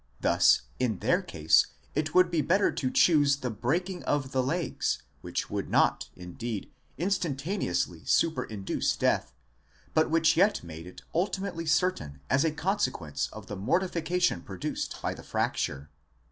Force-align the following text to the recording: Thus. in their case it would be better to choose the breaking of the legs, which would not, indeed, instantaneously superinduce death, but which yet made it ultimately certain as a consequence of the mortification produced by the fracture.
Thus. 0.19 0.63
in 0.79 0.97
their 0.97 1.21
case 1.21 1.67
it 1.93 2.15
would 2.15 2.31
be 2.31 2.41
better 2.41 2.71
to 2.71 2.89
choose 2.89 3.35
the 3.35 3.51
breaking 3.51 4.01
of 4.05 4.31
the 4.31 4.41
legs, 4.41 5.03
which 5.21 5.51
would 5.51 5.69
not, 5.69 6.09
indeed, 6.15 6.71
instantaneously 6.97 7.99
superinduce 8.05 8.97
death, 8.97 9.31
but 9.93 10.09
which 10.09 10.35
yet 10.35 10.63
made 10.63 10.87
it 10.87 11.03
ultimately 11.13 11.67
certain 11.67 12.19
as 12.31 12.43
a 12.43 12.49
consequence 12.51 13.29
of 13.31 13.45
the 13.45 13.55
mortification 13.55 14.41
produced 14.41 14.99
by 15.03 15.13
the 15.13 15.21
fracture. 15.21 15.91